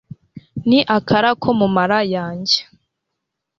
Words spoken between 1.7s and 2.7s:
mara yanjye